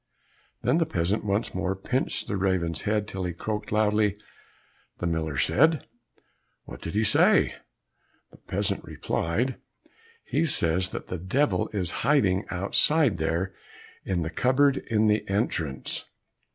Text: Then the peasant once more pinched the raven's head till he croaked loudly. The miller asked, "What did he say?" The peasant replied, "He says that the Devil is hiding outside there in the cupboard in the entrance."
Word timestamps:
Then 0.63 0.79
the 0.79 0.87
peasant 0.87 1.23
once 1.23 1.53
more 1.53 1.75
pinched 1.75 2.27
the 2.27 2.35
raven's 2.35 2.81
head 2.89 3.07
till 3.07 3.23
he 3.23 3.33
croaked 3.33 3.71
loudly. 3.71 4.17
The 4.97 5.05
miller 5.05 5.35
asked, 5.35 5.85
"What 6.63 6.81
did 6.81 6.95
he 6.95 7.03
say?" 7.03 7.53
The 8.31 8.39
peasant 8.39 8.83
replied, 8.83 9.57
"He 10.23 10.43
says 10.45 10.89
that 10.89 11.05
the 11.05 11.19
Devil 11.19 11.69
is 11.71 11.91
hiding 12.01 12.45
outside 12.49 13.17
there 13.19 13.53
in 14.03 14.23
the 14.23 14.31
cupboard 14.31 14.77
in 14.77 15.05
the 15.05 15.23
entrance." 15.29 16.05